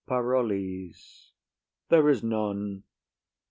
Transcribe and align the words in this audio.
PAROLLES. 0.07 1.31
There 1.89 2.09
is 2.09 2.23
none. 2.23 2.81